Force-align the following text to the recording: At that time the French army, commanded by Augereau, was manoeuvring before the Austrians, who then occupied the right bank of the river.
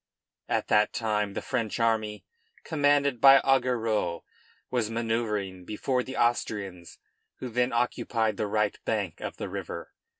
At 0.49 0.67
that 0.69 0.93
time 0.93 1.35
the 1.35 1.43
French 1.43 1.79
army, 1.79 2.25
commanded 2.63 3.21
by 3.21 3.39
Augereau, 3.41 4.23
was 4.71 4.89
manoeuvring 4.89 5.63
before 5.63 6.01
the 6.01 6.17
Austrians, 6.17 6.97
who 7.35 7.49
then 7.49 7.71
occupied 7.71 8.37
the 8.37 8.47
right 8.47 8.79
bank 8.83 9.19
of 9.21 9.37
the 9.37 9.47
river. 9.47 9.93